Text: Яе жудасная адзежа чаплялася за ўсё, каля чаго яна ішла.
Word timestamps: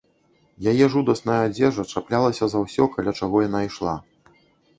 Яе 0.71 0.85
жудасная 0.93 1.35
адзежа 1.49 1.85
чаплялася 1.93 2.45
за 2.55 2.63
ўсё, 2.65 2.83
каля 2.97 3.11
чаго 3.21 3.45
яна 3.47 3.59
ішла. 3.69 3.95